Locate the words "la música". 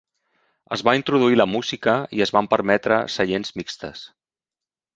1.41-1.95